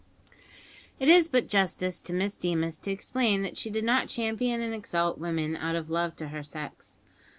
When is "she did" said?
3.55-3.83